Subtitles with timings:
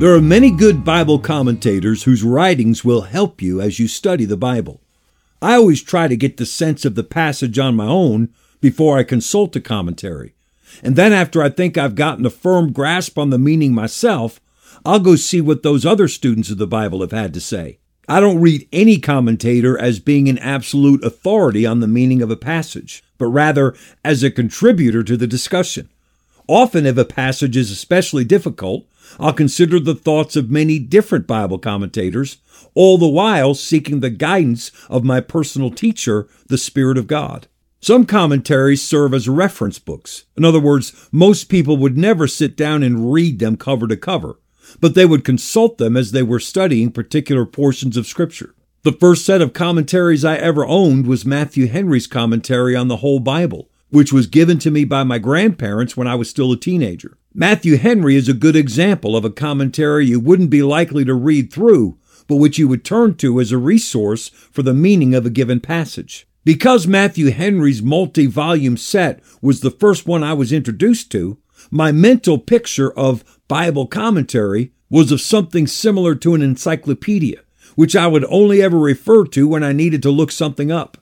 [0.00, 4.34] There are many good Bible commentators whose writings will help you as you study the
[4.34, 4.80] Bible.
[5.42, 8.32] I always try to get the sense of the passage on my own
[8.62, 10.32] before I consult a commentary.
[10.82, 14.40] And then after I think I've gotten a firm grasp on the meaning myself,
[14.86, 17.76] I'll go see what those other students of the Bible have had to say.
[18.08, 22.36] I don't read any commentator as being an absolute authority on the meaning of a
[22.36, 25.90] passage, but rather as a contributor to the discussion.
[26.50, 28.84] Often, if a passage is especially difficult,
[29.20, 32.38] I'll consider the thoughts of many different Bible commentators,
[32.74, 37.46] all the while seeking the guidance of my personal teacher, the Spirit of God.
[37.80, 40.24] Some commentaries serve as reference books.
[40.36, 44.40] In other words, most people would never sit down and read them cover to cover,
[44.80, 48.56] but they would consult them as they were studying particular portions of Scripture.
[48.82, 53.20] The first set of commentaries I ever owned was Matthew Henry's commentary on the whole
[53.20, 57.16] Bible, which was given to me by my grandparents when I was still a teenager.
[57.34, 61.52] Matthew Henry is a good example of a commentary you wouldn't be likely to read
[61.52, 65.30] through, but which you would turn to as a resource for the meaning of a
[65.30, 66.26] given passage.
[66.44, 71.38] Because Matthew Henry's multi volume set was the first one I was introduced to,
[71.70, 77.40] my mental picture of Bible commentary was of something similar to an encyclopedia,
[77.74, 80.98] which I would only ever refer to when I needed to look something up.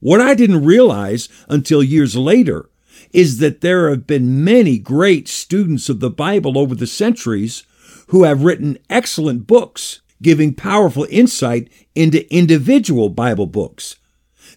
[0.00, 2.70] What I didn't realize until years later
[3.12, 7.64] is that there have been many great students of the Bible over the centuries
[8.08, 13.96] who have written excellent books giving powerful insight into individual Bible books.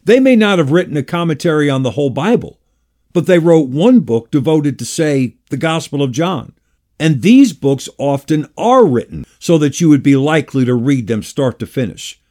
[0.04, 2.60] They may not have written a commentary on the whole Bible,
[3.14, 6.54] but they wrote one book devoted to, say, the Gospel of John.
[7.00, 11.24] And these books often are written so that you would be likely to read them
[11.24, 12.22] start to finish.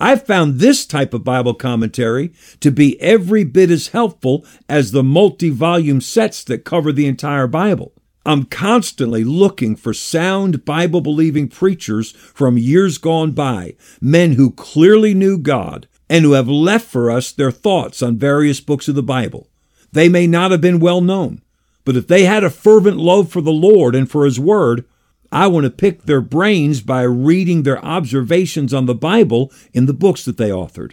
[0.00, 5.02] I've found this type of Bible commentary to be every bit as helpful as the
[5.02, 7.92] multi volume sets that cover the entire Bible.
[8.24, 15.12] I'm constantly looking for sound Bible believing preachers from years gone by, men who clearly
[15.12, 19.02] knew God and who have left for us their thoughts on various books of the
[19.02, 19.48] Bible.
[19.92, 21.42] They may not have been well known,
[21.84, 24.84] but if they had a fervent love for the Lord and for His Word,
[25.32, 29.92] I want to pick their brains by reading their observations on the Bible in the
[29.92, 30.92] books that they authored.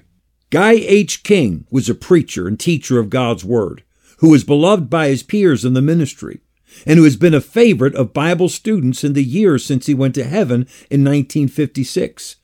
[0.50, 1.24] Guy H.
[1.24, 3.84] King was a preacher and teacher of God's Word,
[4.20, 6.42] who was beloved by his peers in the ministry,
[6.86, 10.14] and who has been a favorite of Bible students in the years since he went
[10.16, 12.36] to heaven in 1956.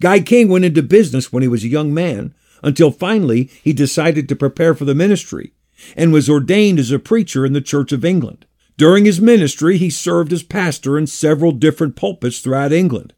[0.00, 4.28] Guy King went into business when he was a young man, until finally he decided
[4.28, 5.52] to prepare for the ministry,
[5.96, 8.44] and was ordained as a preacher in the Church of England.
[8.78, 13.12] During his ministry, he served as pastor in several different pulpits throughout England.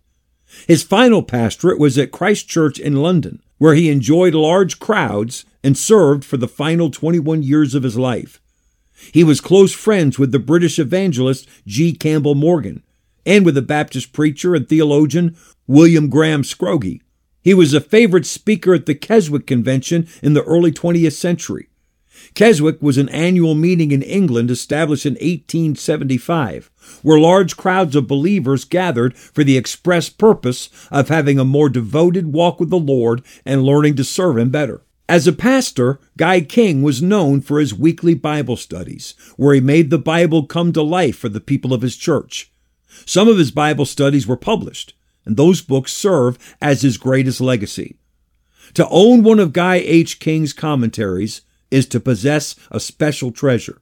[0.66, 5.76] His final pastorate was at Christ Church in London, where he enjoyed large crowds and
[5.76, 8.40] served for the final 21 years of his life.
[9.12, 11.92] He was close friends with the British evangelist G.
[11.92, 12.82] Campbell Morgan
[13.26, 17.02] and with the Baptist preacher and theologian William Graham Scroggie.
[17.42, 21.69] He was a favorite speaker at the Keswick Convention in the early 20th century.
[22.34, 26.70] Keswick was an annual meeting in England established in 1875,
[27.02, 32.32] where large crowds of believers gathered for the express purpose of having a more devoted
[32.32, 34.82] walk with the Lord and learning to serve Him better.
[35.08, 39.90] As a pastor, Guy King was known for his weekly Bible studies, where he made
[39.90, 42.52] the Bible come to life for the people of his church.
[43.06, 44.94] Some of his Bible studies were published,
[45.24, 47.96] and those books serve as his greatest legacy.
[48.74, 50.20] To own one of Guy H.
[50.20, 53.80] King's commentaries is to possess a special treasure.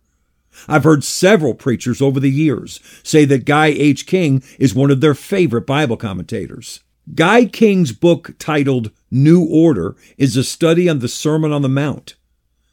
[0.67, 4.07] I've heard several preachers over the years say that Guy H.
[4.07, 6.81] King is one of their favorite Bible commentators.
[7.15, 12.17] Guy King's book titled New Order is a study on the Sermon on the Mount.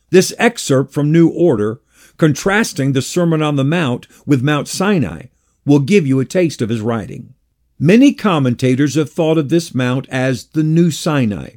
[0.09, 1.81] This excerpt from New Order,
[2.17, 5.27] contrasting the Sermon on the Mount with Mount Sinai,
[5.65, 7.33] will give you a taste of his writing.
[7.79, 11.55] Many commentators have thought of this mount as the New Sinai,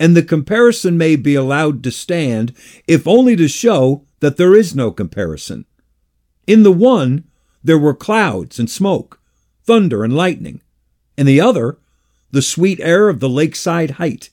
[0.00, 2.54] and the comparison may be allowed to stand
[2.88, 5.66] if only to show that there is no comparison.
[6.46, 7.24] In the one,
[7.62, 9.20] there were clouds and smoke,
[9.62, 10.62] thunder and lightning.
[11.18, 11.78] In the other,
[12.30, 14.30] the sweet air of the lakeside height,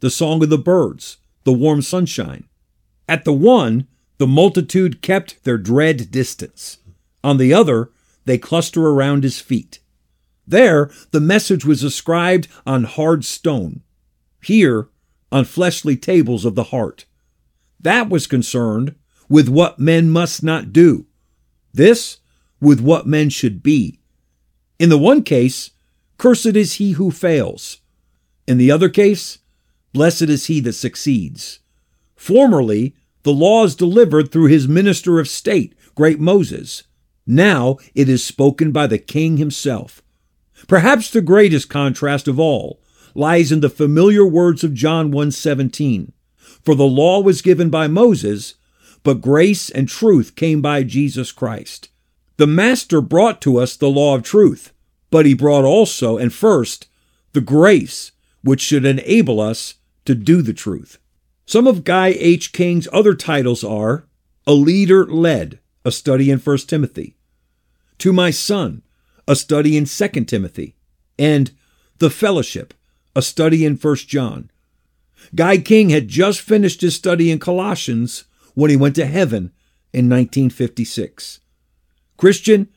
[0.00, 2.48] the song of the birds, the warm sunshine.
[3.06, 6.78] At the one, the multitude kept their dread distance.
[7.22, 7.90] On the other,
[8.24, 9.80] they cluster around his feet.
[10.46, 13.82] There, the message was inscribed on hard stone.
[14.42, 14.88] Here,
[15.32, 17.04] on fleshly tables of the heart.
[17.78, 18.94] That was concerned
[19.28, 21.06] with what men must not do.
[21.72, 22.18] This
[22.60, 24.00] with what men should be.
[24.78, 25.70] In the one case,
[26.18, 27.78] cursed is he who fails.
[28.46, 29.38] In the other case,
[29.92, 31.60] blessed is he that succeeds.
[32.16, 36.84] Formerly, the law is delivered through his minister of state, great Moses.
[37.26, 40.02] Now it is spoken by the king himself.
[40.66, 42.79] Perhaps the greatest contrast of all
[43.14, 46.12] lies in the familiar words of John 1:17.
[46.62, 48.54] For the law was given by Moses,
[49.02, 51.88] but grace and truth came by Jesus Christ.
[52.36, 54.72] The master brought to us the law of truth,
[55.10, 56.86] but he brought also and first
[57.32, 58.12] the grace
[58.42, 59.74] which should enable us
[60.04, 60.98] to do the truth.
[61.46, 62.52] Some of Guy H.
[62.52, 64.06] King's other titles are
[64.46, 67.16] A Leader Led, a study in 1 Timothy,
[67.98, 68.82] To My Son,
[69.26, 70.76] a study in 2 Timothy,
[71.18, 71.50] and
[71.98, 72.72] The Fellowship,
[73.14, 74.50] a study in 1 John.
[75.34, 78.24] Guy King had just finished his study in Colossians
[78.54, 79.52] when he went to heaven
[79.92, 81.40] in 1956.
[82.16, 82.68] Christian,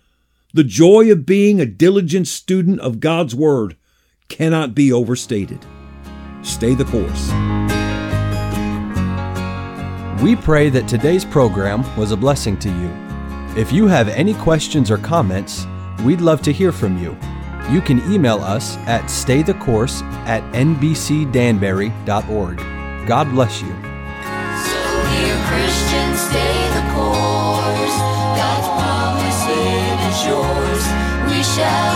[0.54, 3.76] the joy of being a diligent student of God's Word
[4.30, 5.66] cannot be overstated.
[6.42, 7.32] Stay the course.
[10.22, 13.60] We pray that today's program was a blessing to you.
[13.60, 15.66] If you have any questions or comments,
[16.04, 17.18] we'd love to hear from you
[17.71, 22.57] you can email us at staythecourse at nbcdanbury.org.
[23.07, 23.69] God bless you.
[23.69, 27.98] So, dear Christians, stay the course.
[28.39, 29.42] God's promise
[30.10, 30.83] is yours.
[31.30, 31.93] We shall.